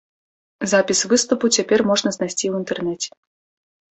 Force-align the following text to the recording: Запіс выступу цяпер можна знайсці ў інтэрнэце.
Запіс 0.71 0.99
выступу 1.11 1.51
цяпер 1.59 1.79
можна 1.89 2.09
знайсці 2.15 2.39
ў 2.47 2.53
інтэрнэце. 2.61 3.09